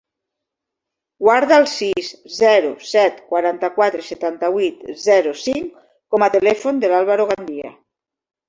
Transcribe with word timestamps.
Guarda 1.25 1.59
el 1.63 1.67
sis, 1.73 2.09
zero, 2.37 2.71
set, 2.93 3.21
quaranta-quatre, 3.33 4.07
setanta-vuit, 4.09 4.83
zero, 5.05 5.37
cinc 5.45 5.71
com 6.15 6.27
a 6.27 6.31
telèfon 6.39 6.81
del 6.87 6.99
Álvaro 7.03 7.33
Gandia. 7.35 7.73